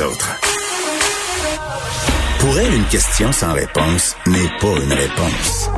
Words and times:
autres. 0.00 0.40
Pour 2.40 2.58
elle, 2.58 2.74
une 2.74 2.86
question 2.86 3.30
sans 3.32 3.52
réponse 3.52 4.16
n'est 4.26 4.50
pas 4.60 4.74
une 4.82 4.92
réponse. 4.92 5.70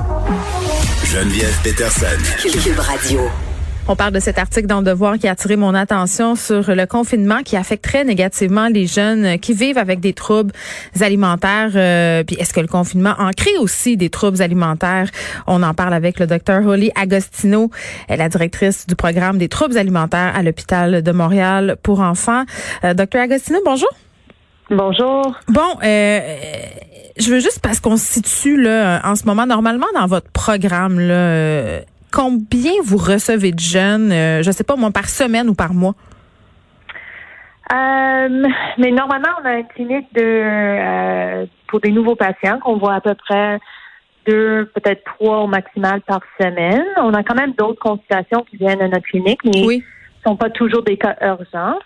Geneviève 1.04 1.56
Peterson. 1.62 2.06
Radio. 2.78 3.20
On 3.90 3.96
parle 3.96 4.12
de 4.12 4.20
cet 4.20 4.38
article 4.38 4.66
dans 4.66 4.80
le 4.80 4.84
Devoir 4.84 5.16
qui 5.16 5.26
a 5.28 5.30
attiré 5.30 5.56
mon 5.56 5.72
attention 5.72 6.34
sur 6.34 6.74
le 6.74 6.84
confinement 6.84 7.42
qui 7.42 7.56
affecte 7.56 7.82
très 7.82 8.04
négativement 8.04 8.68
les 8.68 8.86
jeunes 8.86 9.38
qui 9.38 9.54
vivent 9.54 9.78
avec 9.78 10.00
des 10.00 10.12
troubles 10.12 10.52
alimentaires. 11.00 11.70
Euh, 11.74 12.22
puis 12.22 12.36
est-ce 12.36 12.52
que 12.52 12.60
le 12.60 12.66
confinement 12.66 13.14
en 13.18 13.30
crée 13.30 13.56
aussi 13.56 13.96
des 13.96 14.10
troubles 14.10 14.42
alimentaires? 14.42 15.08
On 15.46 15.62
en 15.62 15.72
parle 15.72 15.94
avec 15.94 16.20
le 16.20 16.26
docteur 16.26 16.66
Holly 16.66 16.90
Agostino, 16.96 17.70
la 18.10 18.28
directrice 18.28 18.86
du 18.86 18.94
programme 18.94 19.38
des 19.38 19.48
troubles 19.48 19.78
alimentaires 19.78 20.34
à 20.36 20.42
l'hôpital 20.42 21.00
de 21.00 21.12
Montréal 21.12 21.76
pour 21.82 22.00
enfants. 22.00 22.44
Euh, 22.84 22.92
docteur 22.92 23.22
Agostino, 23.22 23.58
bonjour. 23.64 23.88
Bonjour. 24.68 25.34
Bon, 25.48 25.78
euh, 25.82 26.36
je 27.18 27.30
veux 27.30 27.40
juste 27.40 27.60
parce 27.62 27.80
qu'on 27.80 27.96
se 27.96 28.04
situe 28.04 28.60
là 28.60 29.00
en 29.02 29.14
ce 29.14 29.24
moment 29.24 29.46
normalement 29.46 29.86
dans 29.94 30.06
votre 30.06 30.30
programme 30.30 31.00
là 31.00 31.80
combien 32.12 32.72
vous 32.84 32.96
recevez 32.96 33.52
de 33.52 33.60
jeunes, 33.60 34.12
euh, 34.12 34.42
je 34.42 34.50
sais 34.50 34.64
pas 34.64 34.76
moi, 34.76 34.90
par 34.90 35.08
semaine 35.08 35.48
ou 35.48 35.54
par 35.54 35.74
mois? 35.74 35.94
Euh, 37.72 38.46
mais 38.78 38.90
normalement, 38.90 39.28
on 39.42 39.44
a 39.44 39.58
une 39.58 39.68
clinique 39.68 40.06
de 40.14 40.22
euh, 40.22 41.46
pour 41.66 41.80
des 41.80 41.90
nouveaux 41.90 42.16
patients 42.16 42.58
qu'on 42.60 42.78
voit 42.78 42.94
à 42.94 43.00
peu 43.00 43.14
près 43.14 43.58
deux, 44.26 44.70
peut-être 44.74 45.04
trois 45.04 45.38
au 45.38 45.46
maximal 45.46 46.00
par 46.02 46.20
semaine. 46.40 46.84
On 46.96 47.12
a 47.14 47.22
quand 47.22 47.34
même 47.34 47.52
d'autres 47.52 47.80
consultations 47.80 48.44
qui 48.50 48.56
viennent 48.56 48.80
à 48.80 48.88
notre 48.88 49.06
clinique, 49.06 49.40
mais 49.44 49.66
oui. 49.66 49.84
ne 50.24 50.30
sont 50.30 50.36
pas 50.36 50.50
toujours 50.50 50.82
des 50.82 50.96
cas 50.96 51.16
urgents. 51.20 51.78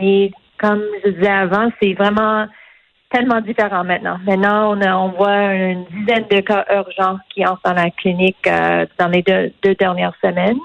mais 0.00 0.32
comme 0.58 0.82
je 1.04 1.10
disais 1.10 1.28
avant, 1.28 1.70
c'est 1.80 1.94
vraiment 1.94 2.46
tellement 3.10 3.40
différent 3.40 3.84
maintenant. 3.84 4.18
Maintenant, 4.24 4.76
on, 4.76 4.82
on 4.82 5.08
voit 5.10 5.54
une 5.54 5.84
dizaine 5.86 6.24
de 6.30 6.40
cas 6.40 6.64
urgents 6.70 7.18
qui 7.34 7.44
entrent 7.44 7.62
dans 7.64 7.74
la 7.74 7.90
clinique 7.90 8.46
euh, 8.46 8.86
dans 8.98 9.08
les 9.08 9.22
deux, 9.22 9.74
dernières 9.74 10.14
semaines. 10.22 10.58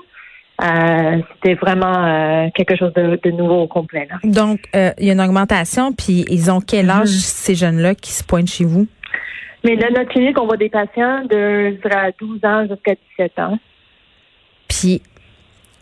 Euh, 0.61 1.21
c'était 1.33 1.55
vraiment 1.55 2.05
euh, 2.05 2.47
quelque 2.55 2.77
chose 2.77 2.93
de, 2.93 3.31
nouveau 3.31 3.63
au 3.63 3.67
complet. 3.67 4.07
Donc, 4.23 4.61
il 4.73 5.05
y 5.05 5.09
a 5.09 5.13
une 5.13 5.21
augmentation, 5.21 5.91
puis 5.91 6.25
ils 6.29 6.49
ont 6.49 6.61
quel 6.61 6.89
âge 6.89 7.09
mm-hmm. 7.09 7.43
ces 7.43 7.55
jeunes-là 7.55 7.95
qui 7.95 8.11
se 8.11 8.23
pointent 8.23 8.47
chez 8.47 8.63
vous? 8.63 8.87
Mais 9.63 9.75
dans 9.75 9.89
notre 9.89 10.11
clinique, 10.11 10.39
on 10.39 10.45
voit 10.45 10.57
des 10.57 10.69
patients 10.69 11.23
de 11.25 11.77
12 12.19 12.45
ans 12.45 12.67
jusqu'à 12.69 12.93
17 13.17 13.39
ans. 13.39 13.57
Puis, 14.67 15.01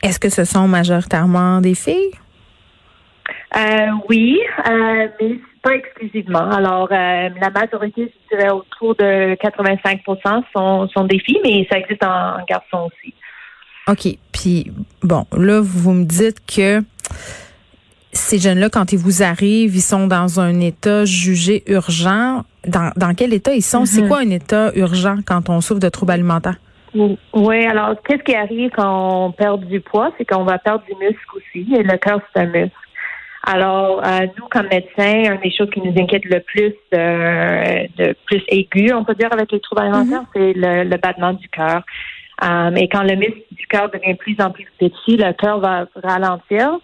est-ce 0.01 0.19
que 0.19 0.29
ce 0.29 0.45
sont 0.45 0.67
majoritairement 0.67 1.61
des 1.61 1.75
filles? 1.75 2.11
oui, 4.09 4.39
mais 5.19 5.39
pas 5.63 5.75
exclusivement. 5.75 6.51
Alors, 6.51 6.89
euh, 6.91 7.29
la 7.41 7.49
majorité, 7.49 8.13
je 8.29 8.35
dirais 8.35 8.51
autour 8.51 8.95
de 8.95 9.35
85 9.35 10.01
sont, 10.53 10.87
sont 10.89 11.05
des 11.05 11.19
filles, 11.19 11.39
mais 11.43 11.65
ça 11.71 11.79
existe 11.79 12.03
en, 12.03 12.41
en 12.41 12.45
garçon 12.47 12.89
aussi. 12.89 13.13
OK. 13.87 14.17
Puis, 14.31 14.71
bon, 15.01 15.25
là, 15.35 15.61
vous 15.61 15.93
me 15.93 16.05
dites 16.05 16.45
que 16.45 16.81
ces 18.11 18.37
jeunes-là, 18.37 18.69
quand 18.69 18.91
ils 18.91 18.99
vous 18.99 19.23
arrivent, 19.23 19.75
ils 19.75 19.81
sont 19.81 20.07
dans 20.07 20.39
un 20.39 20.59
état 20.59 21.05
jugé 21.05 21.63
urgent. 21.67 22.43
Dans, 22.67 22.91
dans 22.95 23.13
quel 23.13 23.33
état 23.33 23.53
ils 23.53 23.63
sont? 23.63 23.85
C'est 23.85 24.01
mm-hmm. 24.01 24.07
quoi 24.07 24.19
un 24.19 24.29
état 24.29 24.71
urgent 24.75 25.17
quand 25.25 25.49
on 25.49 25.61
souffre 25.61 25.79
de 25.79 25.89
troubles 25.89 26.11
alimentaires? 26.11 26.57
Oui, 26.95 27.65
alors, 27.65 27.95
qu'est-ce 28.07 28.21
qui 28.21 28.35
arrive 28.35 28.69
quand 28.75 29.25
on 29.27 29.31
perd 29.31 29.65
du 29.65 29.81
poids? 29.81 30.11
C'est 30.17 30.25
qu'on 30.25 30.43
va 30.43 30.59
perdre 30.59 30.83
du 30.85 30.95
muscle 31.03 31.25
aussi. 31.35 31.73
Et 31.73 31.83
le 31.83 31.97
cœur, 31.97 32.21
c'est 32.33 32.41
un 32.41 32.45
muscle. 32.45 32.71
Alors, 33.45 34.01
euh, 34.05 34.27
nous, 34.37 34.47
comme 34.49 34.67
médecins, 34.67 35.33
une 35.33 35.41
des 35.41 35.51
choses 35.51 35.69
qui 35.69 35.81
nous 35.81 35.93
inquiète 36.01 36.23
le 36.23 36.39
plus, 36.39 36.73
euh, 36.93 37.85
de 37.97 38.15
plus 38.25 38.41
aigu, 38.47 38.93
on 38.93 39.03
peut 39.03 39.15
dire, 39.15 39.33
avec 39.33 39.51
les 39.51 39.59
troubles 39.59 39.81
alimentaires, 39.81 40.21
mhm. 40.21 40.27
c'est 40.33 40.53
le, 40.55 40.97
battement 40.97 41.33
du 41.33 41.49
cœur. 41.49 41.83
Euh, 42.41 42.75
et 42.75 42.87
quand 42.87 43.03
le 43.03 43.15
muscle 43.15 43.43
du 43.51 43.67
cœur 43.67 43.91
devient 43.91 44.13
de 44.13 44.17
plus 44.17 44.37
en 44.39 44.49
plus 44.49 44.65
petit, 44.79 45.17
le 45.17 45.33
cœur 45.33 45.59
va 45.59 45.85
ralentir. 46.01 46.79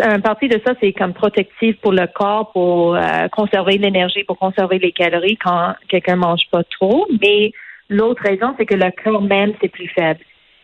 Un 0.00 0.20
partie 0.20 0.48
de 0.48 0.60
ça, 0.64 0.72
c'est 0.80 0.92
comme 0.92 1.12
protectif 1.12 1.76
pour 1.80 1.92
le 1.92 2.06
corps, 2.06 2.50
pour 2.52 2.98
conserver 3.32 3.76
l'énergie, 3.76 4.24
pour 4.24 4.38
conserver 4.38 4.78
les 4.78 4.90
calories 4.92 5.36
quand 5.36 5.74
quelqu'un 5.88 6.16
mange 6.16 6.48
pas 6.50 6.64
trop. 6.64 7.06
Mais 7.22 7.52
l'autre 7.90 8.22
raison, 8.22 8.54
c'est 8.56 8.64
que 8.64 8.74
le 8.74 8.90
cœur 8.90 9.20
même, 9.20 9.52
c'est 9.60 9.68
plus 9.68 9.88
faible. 9.88 10.20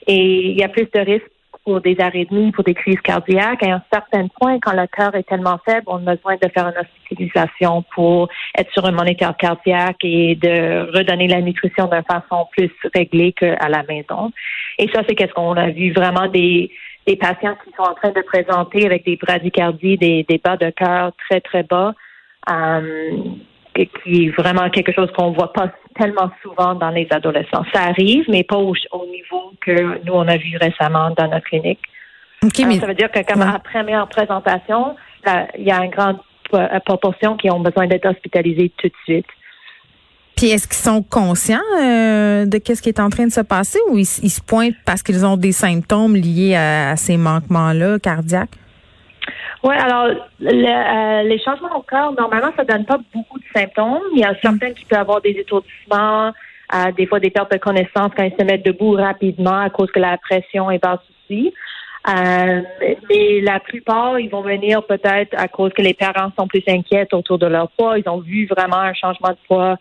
Et 0.06 0.52
il 0.52 0.58
y 0.58 0.64
a 0.64 0.68
plus 0.68 0.88
de 0.94 1.00
risques 1.00 1.31
pour 1.64 1.80
des 1.80 1.96
arythmies, 2.00 2.52
pour 2.52 2.64
des 2.64 2.74
crises 2.74 3.00
cardiaques. 3.00 3.62
Et 3.62 3.70
à 3.70 3.76
un 3.76 3.82
certain 3.92 4.28
point, 4.28 4.58
quand 4.60 4.72
le 4.72 4.86
cœur 4.86 5.14
est 5.14 5.28
tellement 5.28 5.58
faible, 5.64 5.84
on 5.86 6.06
a 6.06 6.16
besoin 6.16 6.36
de 6.36 6.48
faire 6.48 6.66
une 6.66 6.78
hospitalisation 6.78 7.84
pour 7.94 8.28
être 8.58 8.70
sur 8.72 8.84
un 8.84 8.92
moniteur 8.92 9.36
cardiaque 9.36 10.02
et 10.02 10.34
de 10.34 10.90
redonner 10.96 11.28
la 11.28 11.40
nutrition 11.40 11.86
d'une 11.86 12.02
façon 12.02 12.46
plus 12.52 12.70
réglée 12.94 13.32
qu'à 13.32 13.68
la 13.68 13.82
maison. 13.84 14.32
Et 14.78 14.88
ça, 14.92 15.02
c'est 15.08 15.14
qu'est-ce 15.14 15.32
qu'on 15.32 15.56
a 15.56 15.70
vu 15.70 15.92
vraiment 15.92 16.28
des, 16.28 16.70
des 17.06 17.16
patients 17.16 17.56
qui 17.64 17.70
sont 17.76 17.82
en 17.82 17.94
train 17.94 18.10
de 18.10 18.22
présenter 18.22 18.86
avec 18.86 19.04
des 19.04 19.16
bradycardies, 19.16 19.98
des, 19.98 20.24
des 20.28 20.38
bas 20.38 20.56
de 20.56 20.70
cœur 20.70 21.12
très, 21.28 21.40
très 21.40 21.62
bas. 21.62 21.94
Qui 23.74 24.26
est 24.26 24.28
vraiment 24.30 24.68
quelque 24.70 24.92
chose 24.92 25.10
qu'on 25.16 25.32
voit 25.32 25.52
pas 25.52 25.72
tellement 25.98 26.30
souvent 26.42 26.74
dans 26.74 26.90
les 26.90 27.06
adolescents. 27.10 27.64
Ça 27.72 27.82
arrive, 27.84 28.24
mais 28.28 28.44
pas 28.44 28.56
au, 28.56 28.74
niveau 29.06 29.52
que 29.60 30.04
nous, 30.04 30.12
on 30.12 30.26
a 30.28 30.36
vu 30.36 30.56
récemment 30.60 31.10
dans 31.16 31.28
notre 31.28 31.44
clinique. 31.44 31.80
mais... 32.42 32.80
Ça 32.80 32.86
veut 32.86 32.94
dire 32.94 33.10
que 33.10 33.20
comme 33.24 33.42
à 33.42 33.52
la 33.52 33.58
première 33.58 34.06
présentation, 34.08 34.96
il 35.58 35.64
y 35.64 35.70
a 35.70 35.84
une 35.84 35.90
grande 35.90 36.18
euh, 36.54 36.80
proportion 36.84 37.36
qui 37.36 37.50
ont 37.50 37.60
besoin 37.60 37.86
d'être 37.86 38.06
hospitalisés 38.06 38.72
tout 38.76 38.88
de 38.88 38.94
suite. 39.04 39.26
Puis 40.36 40.50
est-ce 40.50 40.66
qu'ils 40.66 40.76
sont 40.76 41.02
conscients 41.02 41.60
euh, 41.80 42.46
de 42.46 42.60
ce 42.64 42.82
qui 42.82 42.88
est 42.88 43.00
en 43.00 43.10
train 43.10 43.26
de 43.26 43.32
se 43.32 43.42
passer 43.42 43.78
ou 43.88 43.98
ils, 43.98 44.06
se 44.06 44.40
pointent 44.40 44.74
parce 44.84 45.02
qu'ils 45.02 45.24
ont 45.24 45.36
des 45.36 45.52
symptômes 45.52 46.16
liés 46.16 46.56
à 46.56 46.96
ces 46.96 47.16
manquements-là 47.16 47.98
cardiaques? 47.98 48.56
Oui, 49.62 49.76
alors 49.76 50.06
euh, 50.06 51.22
les 51.22 51.40
changements 51.44 51.76
au 51.76 51.82
cœur, 51.82 52.12
normalement, 52.12 52.50
ça 52.56 52.64
donne 52.64 52.84
pas 52.84 52.98
beaucoup 53.14 53.31
symptômes. 53.54 54.02
Il 54.14 54.20
y 54.20 54.24
a 54.24 54.34
certains 54.40 54.72
qui 54.72 54.84
peuvent 54.84 55.00
avoir 55.00 55.20
des 55.20 55.30
étourdissements, 55.30 56.32
euh, 56.74 56.92
des 56.96 57.06
fois 57.06 57.20
des 57.20 57.30
pertes 57.30 57.52
de 57.52 57.58
connaissance 57.58 58.12
quand 58.16 58.24
ils 58.24 58.34
se 58.38 58.44
mettent 58.44 58.64
debout 58.64 58.92
rapidement 58.92 59.60
à 59.60 59.70
cause 59.70 59.90
que 59.90 60.00
la 60.00 60.16
pression 60.18 60.70
est 60.70 60.82
basse 60.82 61.00
aussi. 61.10 61.52
Euh, 62.08 62.62
mais 63.08 63.40
la 63.40 63.60
plupart, 63.60 64.18
ils 64.18 64.28
vont 64.28 64.42
venir 64.42 64.84
peut-être 64.84 65.34
à 65.38 65.46
cause 65.46 65.72
que 65.72 65.82
les 65.82 65.94
parents 65.94 66.32
sont 66.36 66.48
plus 66.48 66.64
inquiets 66.66 67.06
autour 67.12 67.38
de 67.38 67.46
leur 67.46 67.70
poids. 67.70 67.98
Ils 67.98 68.08
ont 68.08 68.18
vu 68.18 68.46
vraiment 68.46 68.78
un 68.78 68.94
changement 68.94 69.30
de 69.30 69.38
poids 69.46 69.76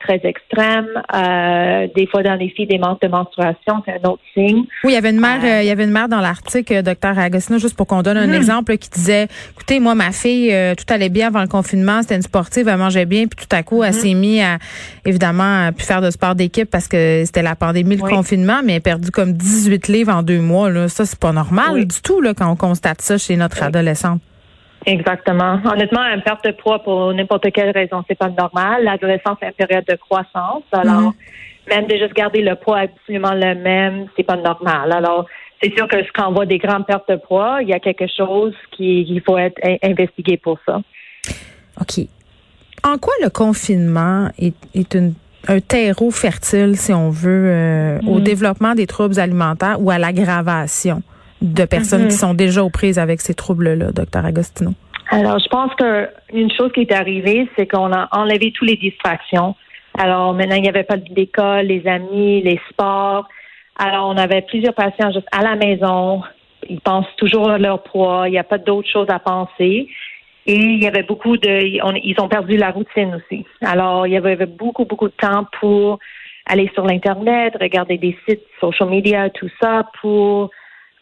très 0.00 0.20
extrême. 0.24 0.88
Euh, 1.14 1.86
des 1.96 2.06
fois, 2.06 2.22
dans 2.22 2.34
les 2.34 2.50
filles, 2.50 2.66
des 2.66 2.78
manques 2.78 3.00
de 3.00 3.08
menstruation, 3.08 3.82
c'est 3.84 3.92
un 3.92 4.08
autre 4.08 4.22
signe. 4.34 4.64
Oui, 4.84 4.90
il 4.90 4.92
y 4.92 4.96
avait 4.96 5.10
une 5.10 5.20
mère, 5.20 5.40
euh, 5.42 5.46
euh, 5.46 5.62
il 5.62 5.66
y 5.66 5.70
avait 5.70 5.84
une 5.84 5.90
mère 5.90 6.08
dans 6.08 6.20
l'article, 6.20 6.82
docteur 6.82 7.18
Agostino, 7.18 7.58
juste 7.58 7.76
pour 7.76 7.86
qu'on 7.86 8.02
donne 8.02 8.18
un 8.18 8.26
hmm. 8.26 8.34
exemple, 8.34 8.76
qui 8.76 8.90
disait, 8.90 9.28
écoutez, 9.52 9.80
moi, 9.80 9.94
ma 9.94 10.12
fille, 10.12 10.54
tout 10.76 10.92
allait 10.92 11.08
bien 11.08 11.28
avant 11.28 11.40
le 11.40 11.48
confinement, 11.48 12.02
c'était 12.02 12.16
une 12.16 12.22
sportive, 12.22 12.68
elle 12.68 12.76
mangeait 12.76 13.06
bien, 13.06 13.26
puis 13.26 13.46
tout 13.46 13.56
à 13.56 13.62
coup, 13.62 13.82
elle 13.82 13.90
hmm. 13.90 13.94
s'est 13.94 14.14
mise 14.14 14.42
à, 14.42 14.58
évidemment, 15.06 15.66
à 15.66 15.72
plus 15.72 15.86
faire 15.86 16.02
de 16.02 16.10
sport 16.10 16.34
d'équipe 16.34 16.70
parce 16.70 16.86
que 16.86 17.22
c'était 17.24 17.42
la 17.42 17.56
pandémie, 17.56 17.96
le 17.96 18.02
confinement, 18.02 18.60
mais 18.64 18.72
elle 18.72 18.78
a 18.78 18.82
perdu 18.82 19.10
comme 19.10 19.32
18 19.32 19.88
livres 19.88 20.12
en 20.12 20.22
deux 20.22 20.40
mois. 20.40 20.70
Là. 20.70 20.88
Ça, 20.88 21.06
c'est 21.06 21.18
pas 21.18 21.32
normal 21.32 21.86
du 21.86 22.02
tout 22.02 22.20
là, 22.20 22.34
quand 22.34 22.50
on 22.50 22.56
constate 22.56 23.00
ça 23.00 23.18
chez 23.18 23.36
notre 23.36 23.62
adolescente. 23.62 24.20
Exactement. 24.86 25.60
Honnêtement, 25.64 26.00
une 26.00 26.22
perte 26.22 26.44
de 26.44 26.52
poids 26.52 26.78
pour 26.82 27.12
n'importe 27.12 27.50
quelle 27.52 27.70
raison, 27.70 28.02
c'est 28.08 28.18
pas 28.18 28.30
normal. 28.30 28.84
L'adolescence 28.84 29.38
est 29.42 29.48
une 29.48 29.66
période 29.66 29.84
de 29.86 29.96
croissance. 29.96 30.62
Alors, 30.72 31.00
mhm. 31.00 31.12
même 31.68 31.86
de 31.86 31.96
juste 31.96 32.14
garder 32.14 32.42
le 32.42 32.54
poids 32.54 32.80
absolument 32.80 33.34
le 33.34 33.54
même, 33.56 34.06
c'est 34.16 34.22
pas 34.22 34.36
normal. 34.36 34.92
Alors, 34.92 35.26
c'est 35.62 35.74
sûr 35.76 35.86
que 35.86 35.96
quand 36.14 36.28
on 36.28 36.32
voit 36.32 36.46
des 36.46 36.58
grandes 36.58 36.86
pertes 36.86 37.10
de 37.10 37.16
poids, 37.16 37.58
il 37.60 37.68
y 37.68 37.74
a 37.74 37.80
quelque 37.80 38.06
chose 38.06 38.54
qui 38.72 39.02
il 39.02 39.20
faut 39.20 39.36
être 39.36 39.60
investigué 39.82 40.38
pour 40.38 40.58
ça. 40.64 40.80
OK. 41.80 42.06
En 42.82 42.96
quoi 42.96 43.12
le 43.22 43.28
confinement 43.28 44.30
est, 44.38 44.54
est 44.74 44.94
une, 44.94 45.12
un 45.48 45.60
terreau 45.60 46.10
fertile, 46.10 46.76
si 46.76 46.94
on 46.94 47.10
veut, 47.10 47.50
euh, 47.50 47.98
au 48.06 48.18
mhm. 48.18 48.24
développement 48.24 48.74
des 48.74 48.86
troubles 48.86 49.20
alimentaires 49.20 49.76
ou 49.80 49.90
à 49.90 49.98
l'aggravation? 49.98 51.02
De 51.40 51.64
personnes 51.64 52.08
qui 52.08 52.14
mhm. 52.14 52.20
sont 52.28 52.34
déjà 52.34 52.62
aux 52.62 52.70
prises 52.70 52.98
avec 52.98 53.20
ces 53.20 53.34
troubles-là, 53.34 53.92
docteur 53.92 54.24
Agostino? 54.24 54.72
Alors, 55.10 55.38
je 55.40 55.48
pense 55.48 55.72
qu'une 55.74 56.50
chose 56.52 56.70
qui 56.72 56.82
est 56.82 56.92
arrivée, 56.92 57.48
c'est 57.56 57.66
qu'on 57.66 57.92
a 57.92 58.08
enlevé 58.12 58.52
toutes 58.52 58.68
les 58.68 58.76
distractions. 58.76 59.56
Alors, 59.98 60.34
maintenant, 60.34 60.54
il 60.54 60.62
n'y 60.62 60.68
avait 60.68 60.84
pas 60.84 60.96
d'école, 60.96 61.66
les 61.66 61.84
amis, 61.86 62.42
les 62.42 62.60
sports. 62.70 63.26
Alors, 63.76 64.08
on 64.08 64.16
avait 64.16 64.42
plusieurs 64.42 64.74
patients 64.74 65.10
juste 65.12 65.26
à 65.32 65.42
la 65.42 65.56
maison. 65.56 66.22
Ils 66.68 66.80
pensent 66.80 67.16
toujours 67.16 67.50
à 67.50 67.58
leur 67.58 67.82
poids. 67.82 68.28
Il 68.28 68.32
n'y 68.32 68.38
a 68.38 68.44
pas 68.44 68.58
d'autres 68.58 68.88
choses 68.88 69.08
à 69.10 69.18
penser. 69.18 69.88
Et 70.46 70.56
il 70.56 70.82
y 70.82 70.86
avait 70.86 71.02
beaucoup 71.02 71.36
de, 71.36 71.60
ils 72.04 72.20
ont 72.20 72.28
perdu 72.28 72.56
la 72.56 72.70
routine 72.70 73.14
aussi. 73.16 73.44
Alors, 73.62 74.06
il 74.06 74.12
y 74.12 74.16
avait 74.16 74.46
beaucoup, 74.46 74.84
beaucoup 74.84 75.08
de 75.08 75.14
temps 75.20 75.46
pour 75.60 75.98
aller 76.46 76.70
sur 76.74 76.86
l'Internet, 76.86 77.54
regarder 77.60 77.98
des 77.98 78.16
sites 78.28 78.42
social 78.60 78.88
media, 78.88 79.28
tout 79.30 79.50
ça, 79.60 79.84
pour 80.00 80.50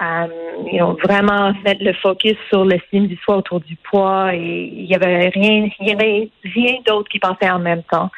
euh, 0.01 0.95
vraiment 1.03 1.53
mettre 1.65 1.83
le 1.83 1.93
focus 1.95 2.37
sur 2.49 2.65
l'estime 2.65 3.07
du 3.07 3.17
soi 3.17 3.39
autour 3.39 3.61
du 3.61 3.77
poids 3.77 4.35
et 4.35 4.71
il 4.73 4.87
y 4.87 4.95
avait 4.95 5.29
rien, 5.29 5.69
il 5.81 5.89
y 5.89 5.93
avait 5.93 6.31
rien 6.45 6.77
d'autre 6.87 7.09
qui 7.09 7.19
passait 7.19 7.51
en 7.51 7.59
même 7.59 7.83
temps. 7.85 8.11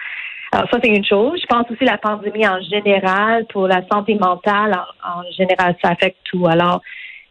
Alors 0.52 0.68
ça, 0.70 0.78
c'est 0.82 0.90
une 0.90 1.04
chose. 1.04 1.40
Je 1.40 1.46
pense 1.46 1.70
aussi 1.70 1.84
la 1.84 1.98
pandémie 1.98 2.46
en 2.46 2.60
général, 2.60 3.46
pour 3.46 3.68
la 3.68 3.82
santé 3.90 4.14
mentale, 4.16 4.78
en, 5.04 5.22
général, 5.32 5.76
ça 5.82 5.90
affecte 5.90 6.18
tout. 6.24 6.46
Alors, 6.48 6.82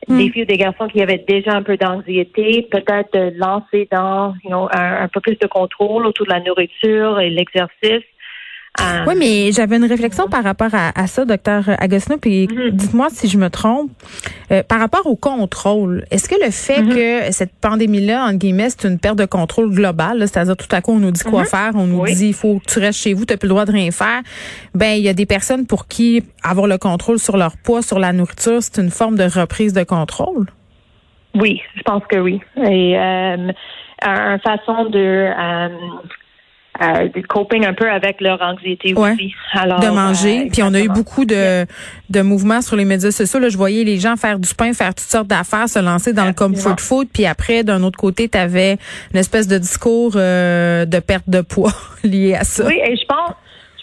hmm. 0.08 0.18
des 0.18 0.32
filles 0.32 0.44
ou 0.44 0.46
des 0.46 0.58
garçons 0.58 0.88
qui 0.88 1.02
avaient 1.02 1.24
déjà 1.28 1.52
un 1.54 1.64
peu 1.64 1.76
d'anxiété, 1.76 2.68
peut-être 2.72 3.14
de 3.14 3.38
lancer 3.38 3.88
dans 3.92 4.34
un, 4.72 5.08
peu 5.10 5.20
plus 5.20 5.38
de 5.38 5.48
contrôle 5.48 6.06
autour 6.06 6.26
de 6.26 6.32
la 6.32 6.40
nourriture 6.40 7.20
et 7.20 7.30
l'exercice. 7.30 8.06
Euh, 8.82 9.06
oui, 9.08 9.16
mais 9.18 9.52
j'avais 9.52 9.78
une 9.78 9.86
réflexion 9.86 10.28
par 10.28 10.44
rapport 10.44 10.70
à, 10.74 11.08
ça, 11.08 11.26
docteur 11.26 11.64
Agostino, 11.80 12.18
puis 12.18 12.48
mhm. 12.48 12.72
dites-moi 12.72 13.08
si 13.12 13.28
je 13.28 13.38
me 13.38 13.50
trompe. 13.50 13.92
Euh, 14.52 14.64
par 14.64 14.80
rapport 14.80 15.06
au 15.06 15.16
contrôle, 15.16 16.06
est-ce 16.12 16.28
que 16.28 16.36
le 16.44 16.52
fait 16.52 16.82
mhm. 16.82 16.96
que 16.96 17.32
cette 17.32 17.54
pandémie-là, 17.62 18.26
en 18.26 18.34
guillemets, 18.34 18.70
c'est 18.70 18.88
une 18.88 19.00
perte 19.00 19.18
de 19.18 19.26
contrôle 19.26 19.70
globale, 19.72 20.20
c'est-à-dire 20.22 20.58
tout 20.58 20.68
à 20.72 20.82
coup 20.82 20.92
on 20.92 21.00
nous 21.00 21.12
dit 21.12 21.24
quoi 21.24 21.42
mhm. 21.42 21.48
faire, 21.48 21.72
on 21.76 21.86
nous 21.86 22.06
dit 22.06 22.28
il 22.28 22.34
faut 22.34 22.60
que 22.60 22.72
tu 22.72 22.80
restes 22.80 23.00
chez 23.00 23.14
vous, 23.14 23.26
tu 23.26 23.34
n'as 23.34 23.38
plus 23.38 23.48
le 23.48 23.54
droit 23.54 23.66
de 23.66 23.72
rien 23.72 23.92
faire. 23.92 24.22
Ben 24.74 24.94
il 24.98 25.04
y 25.04 25.10
a 25.10 25.14
des 25.14 25.26
personnes 25.26 25.66
pour 25.66 25.88
qui 25.88 26.24
avoir 26.44 26.68
le 26.68 26.78
contrôle 26.78 27.20
sur 27.20 27.38
leur 27.38 27.58
poids, 27.58 27.82
sur 27.82 28.00
la 28.00 28.14
nourriture, 28.14 28.62
c'est 28.62 28.82
une 28.82 28.92
forme 28.92 29.16
de 29.16 29.24
reprise 29.24 29.74
de 29.74 29.84
contrôle? 29.84 30.48
Oui, 31.36 31.62
je 31.76 31.82
pense 31.84 32.04
que 32.10 32.18
oui. 32.18 32.42
Et 32.58 32.98
euh, 32.98 33.52
une 34.02 34.40
façon 34.40 34.86
de 34.90 34.98
euh, 34.98 35.70
coping 37.28 37.66
un 37.66 37.74
peu 37.74 37.90
avec 37.90 38.22
leur 38.22 38.42
anxiété 38.42 38.94
aussi. 38.94 39.34
Alors, 39.54 39.80
de 39.80 39.88
manger. 39.88 40.46
Euh, 40.46 40.50
Puis 40.52 40.64
on 40.64 40.74
a 40.74 40.80
eu 40.80 40.90
beaucoup 40.90 41.26
de, 41.26 41.66
de 42.10 42.22
mouvements 42.22 42.62
sur 42.62 42.76
les 42.76 42.86
médias 42.86 43.12
sociaux. 43.12 43.40
Là, 43.40 43.50
je 43.50 43.58
voyais 43.58 43.84
les 43.84 44.00
gens 44.00 44.16
faire 44.16 44.40
du 44.40 44.54
pain, 44.54 44.74
faire 44.74 44.96
toutes 44.96 45.08
sortes 45.08 45.28
d'affaires, 45.28 45.68
se 45.68 45.80
lancer 45.80 46.14
dans 46.14 46.26
le 46.26 46.34
comfort 46.34 46.80
food. 46.80 47.08
Puis 47.12 47.26
après, 47.26 47.64
d'un 47.64 47.84
autre 47.84 47.98
côté, 47.98 48.30
tu 48.30 48.38
avais 48.38 48.78
une 49.14 49.20
espèce 49.20 49.48
de 49.48 49.58
discours 49.58 50.14
euh, 50.16 50.86
de 50.86 51.00
perte 51.00 51.30
de 51.30 51.42
poids 51.42 51.74
lié 52.04 52.36
à 52.36 52.44
ça. 52.44 52.66
Oui, 52.66 52.80
et 52.84 52.96
je 52.96 53.06
pense 53.06 53.36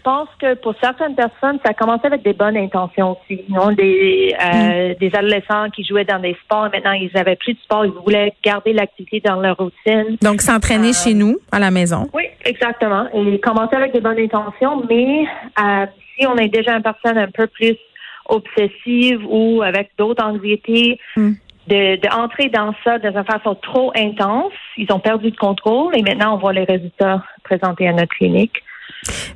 pense 0.06 0.28
que 0.38 0.54
pour 0.54 0.74
certaines 0.80 1.16
personnes, 1.16 1.58
ça 1.64 1.70
a 1.70 1.74
commencé 1.74 2.06
avec 2.06 2.22
des 2.22 2.32
bonnes 2.32 2.56
intentions 2.56 3.16
aussi. 3.16 3.44
Non, 3.48 3.72
des, 3.72 4.32
euh, 4.40 4.90
mm. 4.90 4.94
des 5.00 5.10
adolescents 5.12 5.68
qui 5.70 5.84
jouaient 5.84 6.04
dans 6.04 6.20
des 6.20 6.36
sports, 6.44 6.68
maintenant 6.72 6.92
ils 6.92 7.10
avaient 7.16 7.34
plus 7.34 7.54
de 7.54 7.58
sport, 7.58 7.84
ils 7.84 7.90
voulaient 7.90 8.32
garder 8.44 8.72
l'activité 8.72 9.20
dans 9.20 9.40
leur 9.40 9.56
routine. 9.56 10.16
Donc 10.22 10.42
s'entraîner 10.42 10.92
chez 10.92 11.10
euh, 11.10 11.18
nous, 11.18 11.38
à 11.50 11.58
la 11.58 11.72
maison. 11.72 12.06
Oui, 12.14 12.22
exactement. 12.44 13.08
Et 13.14 13.40
commencer 13.40 13.74
avec 13.74 13.92
des 13.92 14.00
bonnes 14.00 14.20
intentions, 14.20 14.80
mais 14.88 15.24
euh, 15.60 15.86
si 16.14 16.24
on 16.24 16.36
est 16.36 16.50
déjà 16.50 16.76
une 16.76 16.84
personne 16.84 17.18
un 17.18 17.30
peu 17.30 17.48
plus 17.48 17.76
obsessive 18.28 19.26
ou 19.28 19.62
avec 19.62 19.90
d'autres 19.98 20.22
anxiétés, 20.24 21.00
mm. 21.16 21.32
de, 21.66 21.96
de 21.96 22.48
dans 22.52 22.72
ça 22.84 23.00
de 23.00 23.10
façon 23.24 23.56
trop 23.56 23.90
intense. 23.96 24.52
Ils 24.76 24.92
ont 24.92 25.00
perdu 25.00 25.32
de 25.32 25.36
contrôle 25.36 25.96
et 25.98 26.02
maintenant 26.02 26.36
on 26.36 26.38
voit 26.38 26.52
les 26.52 26.64
résultats 26.64 27.24
présentés 27.42 27.88
à 27.88 27.92
notre 27.92 28.14
clinique. 28.14 28.62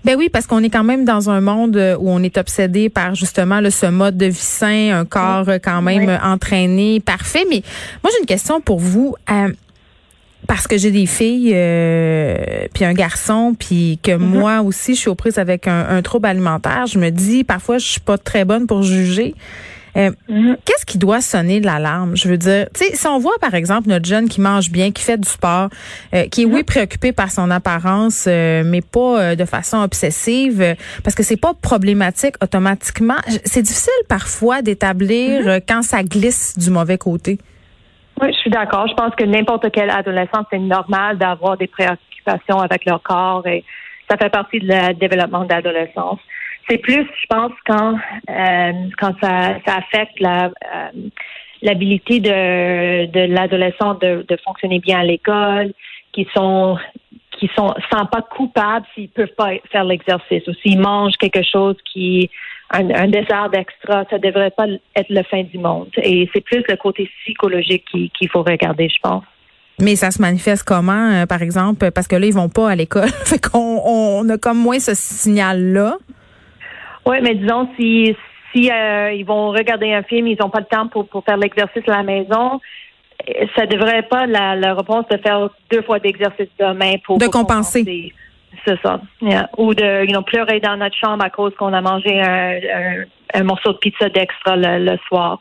Ben 0.04 0.16
oui, 0.16 0.28
parce 0.28 0.46
qu'on 0.46 0.62
est 0.62 0.70
quand 0.70 0.84
même 0.84 1.04
dans 1.04 1.30
un 1.30 1.40
monde 1.40 1.76
où 2.00 2.10
on 2.10 2.22
est 2.22 2.38
obsédé 2.38 2.88
par 2.88 3.14
justement 3.14 3.60
ce 3.70 3.86
mode 3.86 4.16
de 4.16 4.26
vie 4.26 4.34
sain, 4.34 4.98
un 5.00 5.04
corps 5.04 5.48
quand 5.62 5.82
même 5.82 6.18
entraîné, 6.22 7.00
parfait. 7.00 7.44
Mais 7.48 7.62
moi, 8.02 8.10
j'ai 8.12 8.20
une 8.20 8.26
question 8.26 8.60
pour 8.60 8.80
vous. 8.80 9.14
Euh, 9.30 9.52
parce 10.46 10.66
que 10.66 10.78
j'ai 10.78 10.90
des 10.90 11.06
filles 11.06 11.52
euh, 11.54 12.66
puis 12.74 12.84
un 12.84 12.94
garçon 12.94 13.54
puis 13.56 14.00
que 14.02 14.10
mm-hmm. 14.10 14.18
moi 14.18 14.60
aussi 14.62 14.94
je 14.94 15.00
suis 15.00 15.08
aux 15.08 15.14
prises 15.14 15.38
avec 15.38 15.68
un, 15.68 15.86
un, 15.88 16.02
trouble 16.02 16.26
alimentaire 16.26 16.86
je 16.86 16.98
me 16.98 17.10
dis 17.10 17.44
parfois 17.44 17.78
je 17.78 17.86
suis 17.86 18.00
pas 18.00 18.18
très 18.18 18.44
bonne 18.44 18.66
pour 18.66 18.82
juger 18.82 19.34
euh, 19.96 20.10
mhm. 20.28 20.56
Qu'est-ce 20.64 20.86
qui 20.86 20.98
doit 20.98 21.20
sonner 21.20 21.60
de 21.60 21.66
l'alarme? 21.66 22.16
Je 22.16 22.28
veux 22.28 22.36
dire, 22.36 22.66
tu 22.74 22.84
sais, 22.84 22.94
si 22.94 23.06
on 23.06 23.18
voit 23.18 23.38
par 23.40 23.54
exemple 23.54 23.88
notre 23.88 24.06
jeune 24.06 24.28
qui 24.28 24.40
mange 24.40 24.70
bien, 24.70 24.92
qui 24.92 25.02
fait 25.02 25.18
du 25.18 25.28
sport, 25.28 25.68
euh, 26.14 26.24
qui 26.28 26.42
est 26.42 26.44
oui 26.44 26.60
mhm. 26.60 26.64
préoccupé 26.64 27.12
par 27.12 27.30
son 27.30 27.50
apparence, 27.50 28.26
euh, 28.28 28.62
mais 28.64 28.80
pas 28.80 29.34
de 29.34 29.44
façon 29.44 29.78
obsessive, 29.78 30.76
parce 31.02 31.14
que 31.14 31.22
c'est 31.22 31.40
pas 31.40 31.54
problématique 31.54 32.34
automatiquement. 32.42 33.16
C'est 33.44 33.62
difficile 33.62 33.92
parfois 34.08 34.62
d'établir 34.62 35.46
mhm. 35.46 35.60
quand 35.66 35.82
ça 35.82 36.02
glisse 36.02 36.58
du 36.58 36.70
mauvais 36.70 36.98
côté. 36.98 37.38
Oui, 38.20 38.28
je 38.32 38.38
suis 38.38 38.50
d'accord. 38.50 38.86
Je 38.86 38.94
pense 38.94 39.14
que 39.14 39.24
n'importe 39.24 39.70
quel 39.72 39.90
adolescent, 39.90 40.44
c'est 40.50 40.58
normal 40.58 41.16
d'avoir 41.16 41.56
des 41.56 41.66
préoccupations 41.66 42.58
avec 42.58 42.84
leur 42.84 43.02
corps 43.02 43.46
et 43.46 43.64
ça 44.10 44.16
fait 44.16 44.28
partie 44.28 44.58
du 44.58 44.68
développement 45.00 45.44
de 45.44 45.48
l'adolescence. 45.48 46.18
C'est 46.68 46.78
plus, 46.78 47.04
je 47.04 47.26
pense, 47.28 47.52
quand 47.66 47.94
euh, 47.94 48.72
quand 48.98 49.14
ça, 49.20 49.56
affecte 49.66 50.20
la 50.20 50.46
euh, 50.46 51.08
l'habilité 51.62 52.20
de, 52.20 53.06
de 53.06 53.32
l'adolescent 53.32 53.94
de, 53.94 54.24
fonctionner 54.44 54.78
bien 54.78 55.00
à 55.00 55.04
l'école, 55.04 55.72
qui 56.12 56.26
sont 56.34 56.78
qui 57.38 57.50
sont 57.56 57.74
pas 57.90 58.22
coupables 58.36 58.86
s'ils 58.94 59.08
peuvent 59.08 59.34
pas 59.36 59.52
faire 59.72 59.84
l'exercice 59.84 60.46
ou 60.46 60.52
s'ils 60.62 60.78
mangent 60.78 61.16
quelque 61.16 61.42
chose 61.42 61.76
qui 61.90 62.30
un, 62.70 62.90
un 62.90 63.08
dessert 63.08 63.50
d'extra, 63.50 64.04
ça 64.10 64.18
devrait 64.18 64.50
pas 64.50 64.66
être 64.94 65.10
le 65.10 65.22
fin 65.24 65.42
du 65.42 65.58
monde. 65.58 65.88
Et 66.02 66.28
c'est 66.32 66.40
plus 66.40 66.62
le 66.68 66.76
côté 66.76 67.10
psychologique 67.22 67.84
qu'il 67.86 68.28
faut 68.28 68.42
regarder, 68.42 68.88
je 68.88 69.00
pense. 69.02 69.24
Mais 69.80 69.96
ça 69.96 70.10
se 70.10 70.20
manifeste 70.20 70.64
comment, 70.64 71.10
euh, 71.10 71.26
par 71.26 71.42
exemple, 71.42 71.90
parce 71.90 72.06
que 72.06 72.16
là, 72.16 72.26
ils 72.26 72.34
vont 72.34 72.50
pas 72.50 72.70
à 72.70 72.76
l'école. 72.76 73.08
fait 73.24 73.40
qu'on 73.40 73.80
on 73.84 74.28
a 74.28 74.38
comme 74.38 74.58
moins 74.58 74.78
ce 74.78 74.94
signal-là. 74.94 75.96
Oui, 77.06 77.16
mais 77.22 77.34
disons, 77.34 77.68
si, 77.76 78.14
si 78.52 78.70
euh, 78.70 79.12
ils 79.12 79.24
vont 79.24 79.50
regarder 79.50 79.92
un 79.92 80.02
film, 80.02 80.26
ils 80.26 80.38
n'ont 80.40 80.50
pas 80.50 80.60
le 80.60 80.66
temps 80.66 80.88
pour, 80.88 81.08
pour 81.08 81.24
faire 81.24 81.36
l'exercice 81.36 81.82
à 81.88 81.98
la 81.98 82.02
maison, 82.02 82.60
ça 83.56 83.66
devrait 83.66 84.02
pas 84.02 84.26
la, 84.26 84.56
la 84.56 84.74
réponse 84.74 85.06
de 85.10 85.18
faire 85.18 85.50
deux 85.70 85.82
fois 85.82 85.98
d'exercice 85.98 86.48
demain 86.58 86.94
pour 87.04 87.18
de 87.18 87.26
compenser. 87.26 88.12
C'est 88.64 88.80
ça. 88.82 89.00
Ou 89.56 89.74
de 89.74 90.04
you 90.04 90.12
know, 90.12 90.22
pleurer 90.22 90.60
dans 90.60 90.76
notre 90.76 90.96
chambre 90.96 91.24
à 91.24 91.30
cause 91.30 91.54
qu'on 91.54 91.72
a 91.72 91.80
mangé 91.80 92.20
un, 92.20 93.04
un, 93.34 93.44
morceau 93.44 93.72
de 93.72 93.78
pizza 93.78 94.08
d'extra 94.08 94.56
le, 94.56 94.96
soir. 95.06 95.38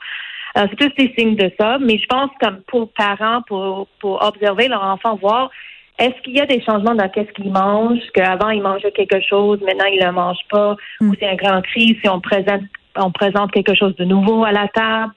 c'est 0.55 0.75
tous 0.75 0.93
des 0.97 1.13
signes 1.17 1.35
de 1.35 1.51
ça, 1.59 1.77
mais 1.79 1.97
je 1.97 2.05
pense 2.05 2.29
comme 2.39 2.61
pour 2.67 2.91
parents, 2.93 3.41
pour, 3.47 3.87
pour 3.99 4.23
observer 4.23 4.67
leur 4.67 4.83
enfant, 4.83 5.15
voir 5.15 5.49
est-ce 5.99 6.21
qu'il 6.23 6.35
y 6.35 6.41
a 6.41 6.45
des 6.45 6.61
changements 6.61 6.95
dans 6.95 7.09
qu'est-ce 7.09 7.31
qu'ils 7.33 7.51
mangent, 7.51 7.99
qu'avant 8.13 8.49
ils 8.49 8.61
mangeaient 8.61 8.91
quelque 8.91 9.21
chose, 9.21 9.59
maintenant 9.61 9.85
ils 9.91 9.99
ne 9.99 10.05
le 10.05 10.11
mangent 10.11 10.47
pas, 10.49 10.75
ou 11.01 11.05
mm. 11.05 11.15
c'est 11.19 11.27
un 11.27 11.35
grand 11.35 11.61
cri 11.61 11.97
si 12.01 12.09
on 12.09 12.19
présente 12.19 12.61
on 12.95 13.11
présente 13.11 13.51
quelque 13.51 13.75
chose 13.75 13.95
de 13.95 14.05
nouveau 14.05 14.43
à 14.43 14.51
la 14.51 14.67
table, 14.67 15.13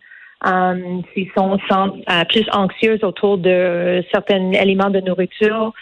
euh, 0.47 1.01
s'ils 1.15 1.31
sont, 1.37 1.59
euh, 1.71 2.25
plus 2.29 2.47
anxieux 2.53 2.99
autour 3.03 3.39
de 3.39 4.05
certains 4.13 4.53
aliments 4.55 4.91
de 4.91 5.01
nourriture? 5.01 5.73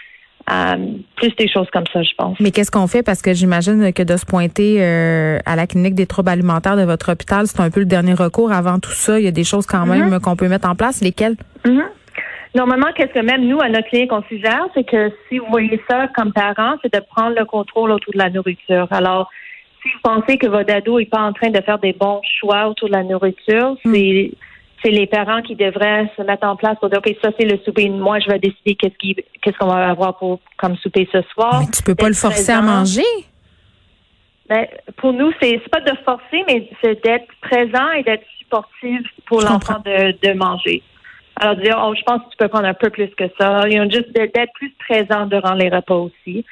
Euh, 0.50 0.76
plus 1.16 1.34
des 1.36 1.48
choses 1.48 1.68
comme 1.72 1.84
ça, 1.92 2.02
je 2.02 2.10
pense. 2.16 2.40
Mais 2.40 2.50
qu'est-ce 2.50 2.70
qu'on 2.70 2.88
fait? 2.88 3.02
Parce 3.02 3.22
que 3.22 3.32
j'imagine 3.34 3.92
que 3.92 4.02
de 4.02 4.16
se 4.16 4.26
pointer 4.26 4.82
à 4.82 5.54
la 5.54 5.66
clinique 5.66 5.94
des 5.94 6.06
troubles 6.06 6.30
alimentaires 6.30 6.76
de 6.76 6.82
votre 6.82 7.12
hôpital, 7.12 7.46
c'est 7.46 7.60
un 7.60 7.70
peu 7.70 7.80
le 7.80 7.86
dernier 7.86 8.14
recours. 8.14 8.50
Avant 8.50 8.80
tout 8.80 8.90
ça, 8.90 9.20
il 9.20 9.24
y 9.24 9.28
a 9.28 9.32
des 9.32 9.44
choses 9.44 9.66
quand 9.66 9.86
même 9.86 10.10
mm-hmm. 10.10 10.20
qu'on 10.20 10.36
peut 10.36 10.48
mettre 10.48 10.68
en 10.68 10.74
place. 10.74 11.02
Lesquelles? 11.02 11.36
Mm-hmm. 11.64 11.84
Normalement, 12.54 12.88
qu'est-ce 12.94 13.12
que 13.12 13.24
même 13.24 13.46
nous, 13.46 13.60
à 13.60 13.68
notre 13.68 13.88
clinique, 13.88 14.12
on 14.12 14.22
suggère, 14.24 14.66
c'est 14.74 14.84
que 14.84 15.12
si 15.28 15.38
vous 15.38 15.46
voyez 15.50 15.80
ça 15.88 16.08
comme 16.16 16.32
parent, 16.32 16.74
c'est 16.82 16.92
de 16.92 17.00
prendre 17.00 17.36
le 17.38 17.44
contrôle 17.44 17.92
autour 17.92 18.12
de 18.12 18.18
la 18.18 18.28
nourriture. 18.28 18.88
Alors, 18.90 19.30
si 19.82 19.88
vous 19.88 20.00
pensez 20.02 20.36
que 20.36 20.48
votre 20.48 20.72
ado 20.72 20.98
n'est 20.98 21.06
pas 21.06 21.20
en 21.20 21.32
train 21.32 21.50
de 21.50 21.60
faire 21.60 21.78
des 21.78 21.92
bons 21.92 22.20
choix 22.40 22.68
autour 22.68 22.88
de 22.88 22.94
la 22.94 23.04
nourriture, 23.04 23.76
hmm. 23.84 23.94
c'est 23.94 24.30
c'est 24.82 24.90
les 24.90 25.06
parents 25.06 25.42
qui 25.42 25.56
devraient 25.56 26.10
se 26.16 26.22
mettre 26.22 26.46
en 26.46 26.56
place 26.56 26.78
pour 26.78 26.88
dire, 26.88 27.00
OK, 27.04 27.14
ça, 27.22 27.30
c'est 27.38 27.44
le 27.44 27.58
souper. 27.58 27.90
Moi, 27.90 28.18
je 28.20 28.30
vais 28.30 28.38
décider 28.38 28.74
qu'est-ce 28.76 28.96
qui, 28.96 29.14
qu'est-ce 29.42 29.58
qu'on 29.58 29.66
va 29.66 29.90
avoir 29.90 30.16
pour, 30.16 30.40
comme 30.56 30.74
souper 30.76 31.06
ce 31.12 31.20
soir. 31.34 31.60
Mais 31.60 31.66
tu 31.70 31.82
peux 31.82 31.94
pas 31.94 32.08
le 32.08 32.14
forcer 32.14 32.50
à 32.50 32.62
manger? 32.62 33.02
Ben, 34.48 34.66
pour 34.96 35.12
nous, 35.12 35.32
c'est, 35.40 35.60
c'est 35.62 35.68
pas 35.68 35.80
de 35.80 35.94
forcer, 36.04 36.44
mais 36.48 36.68
c'est 36.82 37.02
d'être 37.04 37.28
présent 37.42 37.92
et 37.92 38.02
d'être 38.02 38.24
supportif 38.38 39.02
pour 39.26 39.42
l'enfant 39.42 39.82
de, 39.84 40.12
de 40.26 40.32
manger. 40.32 40.82
Alors, 41.36 41.56
dire, 41.56 41.80
oh, 41.82 41.94
je 41.96 42.02
pense 42.02 42.22
que 42.22 42.30
tu 42.30 42.36
peux 42.38 42.48
prendre 42.48 42.66
un 42.66 42.74
peu 42.74 42.90
plus 42.90 43.08
que 43.08 43.24
ça. 43.38 43.68
You 43.68 43.82
know, 43.82 43.90
juste 43.90 44.12
d'être 44.12 44.52
plus 44.54 44.74
présent 44.88 45.26
durant 45.26 45.54
les 45.54 45.68
repas 45.68 45.94
aussi. 45.94 46.44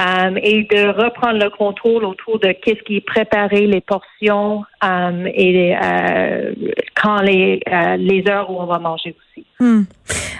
Um, 0.00 0.38
et 0.40 0.62
de 0.62 0.86
reprendre 0.90 1.42
le 1.42 1.50
contrôle 1.50 2.04
autour 2.04 2.38
de 2.38 2.52
qu'est-ce 2.52 2.80
qui 2.84 2.98
est 2.98 3.04
préparé, 3.04 3.66
les 3.66 3.80
portions 3.80 4.62
um, 4.80 5.26
et 5.26 5.76
euh, 5.76 6.52
quand 6.94 7.20
les, 7.20 7.60
euh, 7.68 7.96
les 7.96 8.22
heures 8.28 8.48
où 8.48 8.60
on 8.60 8.66
va 8.66 8.78
manger 8.78 9.16
aussi. 9.18 9.44
Hmm. 9.58 9.82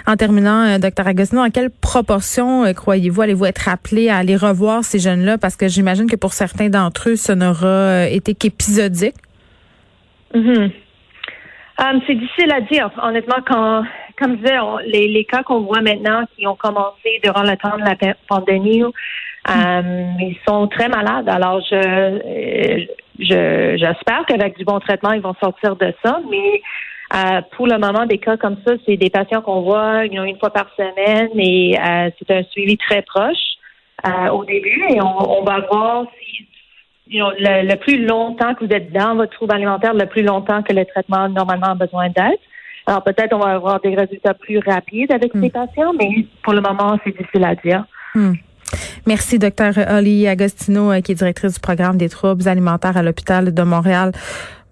En 0.07 0.15
terminant, 0.15 0.65
euh, 0.65 0.79
docteur 0.79 1.09
Agostino, 1.09 1.43
en 1.43 1.51
quelle 1.51 1.71
proportion 1.71 2.73
croyez-vous 2.73 3.21
allez-vous 3.21 3.47
être 3.47 3.69
appelé 3.69 4.09
à 4.09 4.19
aller 4.19 4.37
revoir 4.37 4.85
ces 4.85 5.01
jeunes-là? 5.01 5.39
Parce 5.39 5.57
que 5.57 5.67
j'imagine 5.67 6.09
que 6.09 6.15
pour 6.15 6.35
certains 6.35 6.69
d'entre 6.69 7.09
eux, 7.09 7.17
ça 7.17 7.35
n'aura 7.35 8.09
été 8.09 8.37
qu'épisodique. 8.37 9.17
Mm 10.35 10.69
Um, 11.81 12.01
c'est 12.07 12.15
difficile 12.15 12.53
à 12.53 12.61
dire. 12.61 12.91
Honnêtement, 13.03 13.39
quand, 13.47 13.85
comme 14.19 14.33
je 14.33 14.43
disais, 14.43 14.59
les, 14.87 15.09
les 15.09 15.25
cas 15.25 15.43
qu'on 15.43 15.61
voit 15.61 15.81
maintenant 15.81 16.25
qui 16.37 16.47
ont 16.47 16.57
commencé 16.57 17.21
durant 17.23 17.43
le 17.43 17.57
temps 17.57 17.77
de 17.79 17.85
la 17.85 18.15
pandémie, 18.29 18.83
um, 18.83 18.93
ils 20.19 20.39
sont 20.47 20.67
très 20.67 20.89
malades. 20.89 21.29
Alors, 21.29 21.61
je, 21.61 22.87
je 23.21 23.77
j'espère 23.77 24.27
qu'avec 24.27 24.59
du 24.59 24.65
bon 24.65 24.81
traitement, 24.81 25.13
ils 25.13 25.23
vont 25.23 25.35
sortir 25.41 25.77
de 25.77 25.95
ça. 26.03 26.21
Mais 26.31 26.63
Euh, 27.15 27.41
pour 27.57 27.67
le 27.67 27.79
moment, 27.79 28.05
des 28.05 28.19
cas 28.19 28.37
comme 28.37 28.59
ça, 28.67 28.75
c'est 28.85 28.97
des 28.97 29.09
patients 29.09 29.41
qu'on 29.41 29.63
voit 29.63 30.05
une 30.05 30.39
fois 30.39 30.51
par 30.51 30.67
semaine 30.77 31.31
et 31.39 31.79
euh, 31.79 32.11
c'est 32.19 32.31
un 32.31 32.43
suivi 32.45 32.77
très 32.77 33.01
proche 33.03 33.57
euh, 34.07 34.29
au 34.29 34.45
début 34.45 34.85
et 34.91 35.01
on, 35.01 35.43
va 35.43 35.61
voir 35.61 36.05
si 36.21 36.47
le, 37.11 37.75
plus 37.77 38.05
longtemps 38.05 38.55
que 38.55 38.65
vous 38.65 38.73
êtes 38.73 38.93
dans 38.93 39.17
votre 39.17 39.33
trouble 39.33 39.55
alimentaire, 39.55 39.95
le 39.95 40.07
plus 40.07 40.23
longtemps 40.23 40.63
que 40.63 40.73
le 40.73 40.85
traitement 40.85 41.29
normalement 41.29 41.69
a 41.69 41.75
besoin 41.75 42.09
d'être. 42.09 42.41
Alors 42.87 43.05
peut-être 43.05 43.35
on 43.35 43.39
va 43.39 43.55
avoir 43.55 43.81
des 43.81 43.95
résultats 43.95 44.35
plus 44.35 44.59
rapides 44.59 45.13
avec 45.13 45.33
ces 45.33 45.49
hmm. 45.49 45.51
patients, 45.51 45.93
mais 45.99 46.27
pour 46.43 46.55
le 46.55 46.61
moment, 46.61 46.99
c'est 47.05 47.17
difficile 47.17 47.45
à 47.45 47.55
dire. 47.55 47.85
Hmm. 48.15 48.33
Merci, 49.07 49.39
docteur 49.39 49.75
Oli 49.91 50.27
Agostino, 50.29 50.93
qui 51.03 51.13
est 51.13 51.15
directrice 51.15 51.55
du 51.55 51.61
programme 51.61 51.97
des 51.97 52.09
troubles 52.09 52.47
alimentaires 52.49 52.97
à 52.97 53.03
l'hôpital 53.03 53.55
de 53.55 53.63
Montréal 53.63 54.13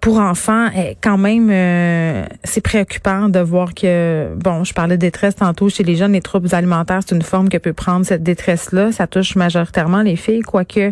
pour 0.01 0.19
enfants, 0.19 0.67
eh, 0.75 0.95
quand 1.01 1.17
même, 1.17 1.49
euh, 1.51 2.25
c'est 2.43 2.61
préoccupant 2.61 3.29
de 3.29 3.39
voir 3.39 3.73
que, 3.73 4.27
bon, 4.35 4.63
je 4.63 4.73
parlais 4.73 4.95
de 4.95 5.01
détresse 5.01 5.35
tantôt 5.35 5.69
chez 5.69 5.83
les 5.83 5.95
jeunes, 5.95 6.13
les 6.13 6.21
troubles 6.21 6.53
alimentaires, 6.53 6.99
c'est 7.05 7.15
une 7.15 7.23
forme 7.23 7.49
que 7.49 7.57
peut 7.57 7.73
prendre 7.73 8.05
cette 8.05 8.23
détresse-là. 8.23 8.91
Ça 8.91 9.07
touche 9.07 9.35
majoritairement 9.35 10.03
les 10.03 10.15
filles, 10.15 10.41
quoique 10.41 10.91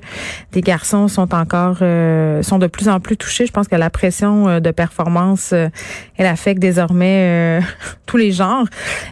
des 0.51 0.61
garçons 0.61 1.07
sont 1.07 1.33
encore, 1.33 1.77
euh, 1.81 2.41
sont 2.41 2.57
de 2.57 2.67
plus 2.67 2.89
en 2.89 2.99
plus 2.99 3.15
touchés. 3.15 3.45
Je 3.45 3.51
pense 3.51 3.67
que 3.67 3.75
la 3.75 3.89
pression 3.89 4.47
euh, 4.47 4.59
de 4.59 4.71
performance, 4.71 5.53
elle 6.17 6.25
affecte 6.25 6.59
désormais 6.59 7.59
tous 8.05 8.17
les 8.17 8.31
genres. 8.31 8.65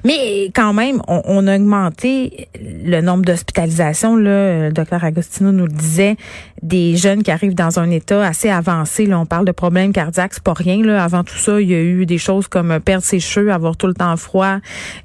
Mais 0.03 0.45
quand 0.55 0.73
même, 0.73 1.01
on, 1.07 1.21
on 1.25 1.47
a 1.47 1.55
augmenté 1.55 2.47
le 2.59 3.01
nombre 3.01 3.25
d'hospitalisations. 3.25 4.15
Là, 4.15 4.67
le 4.67 4.71
docteur 4.71 5.03
Agostino 5.03 5.51
nous 5.51 5.65
le 5.65 5.71
disait, 5.71 6.17
des 6.63 6.95
jeunes 6.95 7.23
qui 7.23 7.31
arrivent 7.31 7.55
dans 7.55 7.77
un 7.77 7.91
état 7.91 8.25
assez 8.25 8.50
avancé. 8.50 9.05
Là, 9.05 9.19
on 9.19 9.25
parle 9.25 9.45
de 9.45 9.51
problèmes 9.51 9.82
cardiaques, 9.91 10.35
c'est 10.35 10.43
pas 10.43 10.53
rien. 10.53 10.83
Là. 10.83 11.03
Avant 11.03 11.23
tout 11.23 11.37
ça, 11.37 11.59
il 11.59 11.69
y 11.69 11.73
a 11.73 11.81
eu 11.81 12.05
des 12.05 12.17
choses 12.17 12.47
comme 12.47 12.79
perdre 12.79 13.03
ses 13.03 13.19
cheveux, 13.19 13.51
avoir 13.51 13.75
tout 13.75 13.87
le 13.87 13.93
temps 13.93 14.15
froid, 14.17 14.57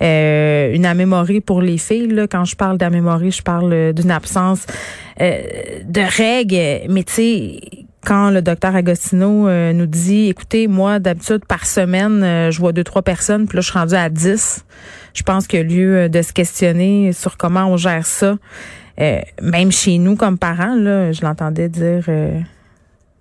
euh, 0.02 0.72
une 0.74 0.86
amémorie 0.86 1.40
pour 1.40 1.60
les 1.60 1.78
filles. 1.78 2.08
Là. 2.08 2.26
Quand 2.26 2.44
je 2.44 2.56
parle 2.56 2.78
d'amémorie, 2.78 3.32
je 3.32 3.42
parle 3.42 3.92
d'une 3.92 4.10
absence 4.10 4.66
euh, 5.20 5.42
de 5.84 6.00
règles. 6.00 6.90
Mais 6.92 7.02
tu 7.02 7.12
sais, 7.12 7.60
quand 8.04 8.30
le 8.30 8.42
docteur 8.42 8.76
Agostino 8.76 9.48
euh, 9.48 9.72
nous 9.72 9.86
dit, 9.86 10.28
écoutez, 10.28 10.68
moi, 10.68 10.98
d'habitude, 10.98 11.44
par 11.46 11.66
semaine, 11.66 12.22
euh, 12.22 12.50
je 12.50 12.58
vois 12.60 12.72
deux, 12.72 12.84
trois 12.84 13.02
personnes, 13.02 13.46
puis 13.46 13.56
là, 13.56 13.60
je 13.60 13.70
suis 13.70 13.78
rendue 13.78 13.94
à 13.94 14.08
dix. 14.08 14.64
Je 15.14 15.22
pense 15.22 15.46
qu'il 15.46 15.58
y 15.58 15.62
a 15.62 15.64
lieu 15.64 16.08
de 16.08 16.22
se 16.22 16.32
questionner 16.32 17.12
sur 17.12 17.36
comment 17.36 17.66
on 17.66 17.76
gère 17.76 18.06
ça. 18.06 18.36
Euh, 19.00 19.20
même 19.40 19.70
chez 19.70 19.98
nous 19.98 20.16
comme 20.16 20.38
parents, 20.38 20.74
là, 20.74 21.12
je 21.12 21.22
l'entendais 21.22 21.68
dire 21.68 22.04
euh, 22.08 22.40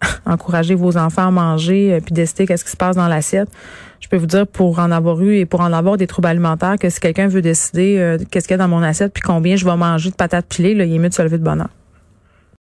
encourager 0.25 0.75
vos 0.75 0.97
enfants 0.97 1.27
à 1.27 1.31
manger 1.31 1.93
euh, 1.93 1.99
puis 1.99 2.13
décider 2.13 2.45
qu'est-ce 2.45 2.65
qui 2.65 2.71
se 2.71 2.77
passe 2.77 2.95
dans 2.95 3.07
l'assiette. 3.07 3.49
Je 3.99 4.07
peux 4.07 4.17
vous 4.17 4.27
dire 4.27 4.45
pour 4.45 4.79
en 4.79 4.91
avoir 4.91 5.19
eu 5.21 5.35
et 5.35 5.45
pour 5.45 5.61
en 5.61 5.73
avoir 5.73 5.97
des 5.97 6.07
troubles 6.07 6.27
alimentaires 6.27 6.77
que 6.79 6.89
si 6.89 6.99
quelqu'un 6.99 7.27
veut 7.27 7.41
décider 7.41 8.17
qu'est-ce 8.29 8.47
qu'il 8.47 8.53
y 8.53 8.59
a 8.59 8.63
dans 8.63 8.67
mon 8.67 8.83
assiette 8.83 9.11
puis 9.11 9.23
combien 9.23 9.55
je 9.55 9.65
vais 9.65 9.75
manger 9.75 10.11
de 10.11 10.15
patates 10.15 10.45
pilées, 10.45 10.75
là, 10.75 10.85
il 10.85 10.93
est 10.93 10.99
mieux 10.99 11.09
de 11.09 11.13
se 11.15 11.23
lever 11.23 11.39
de 11.39 11.43
bonheur. 11.43 11.69